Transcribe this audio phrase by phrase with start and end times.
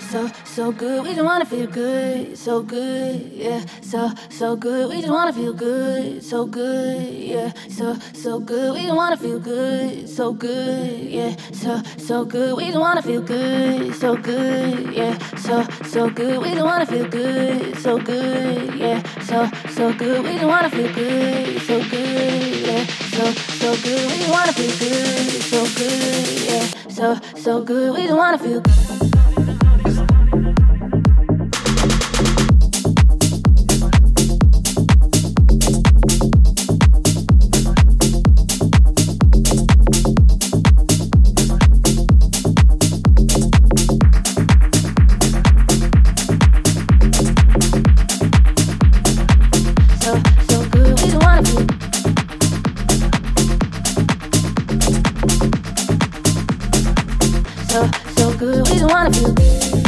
[0.00, 1.02] so so good.
[1.04, 3.64] We just wanna feel good, so good, yeah.
[3.82, 4.88] So so good.
[4.88, 7.52] We just wanna feel good, so good, yeah.
[7.68, 8.74] So so good.
[8.74, 11.36] We just wanna feel good, so good, yeah.
[11.52, 12.56] So so good.
[12.56, 15.18] We just wanna feel good, so good, yeah.
[15.36, 16.38] So so good.
[16.42, 19.02] We just wanna feel good, so good, yeah.
[19.22, 20.22] So so good.
[20.24, 22.86] We just wanna feel good, so good, yeah.
[23.16, 23.24] So
[23.60, 24.06] so good.
[24.10, 26.66] We just wanna feel good, so good, yeah.
[26.88, 27.94] So so good.
[27.94, 29.15] We just wanna feel good.
[58.16, 59.85] So good,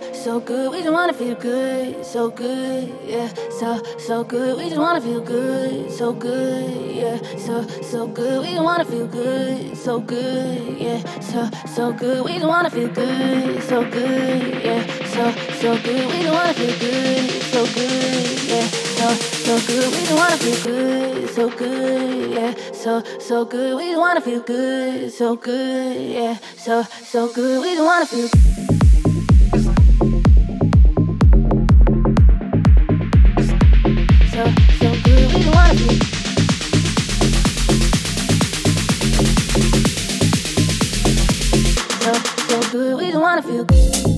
[0.00, 0.70] yeah, so so good.
[0.72, 4.56] We just wanna feel good, so good, yeah, so so good.
[4.58, 6.96] We just want to feel good, so good.
[6.96, 7.18] Yeah.
[7.38, 12.24] So so good, we just wanna feel good, so good, yeah, so so good.
[12.24, 12.88] We just wanna feel
[16.78, 19.90] good, so good, yeah, so so good.
[19.92, 23.76] We just wanna feel good, so good, yeah, so so good.
[23.76, 25.96] We don't wanna feel good, so good.
[25.96, 27.62] Yeah, so so good.
[27.62, 28.28] We just wanna feel.
[28.28, 28.67] Good, so
[43.40, 44.17] gotta feel good.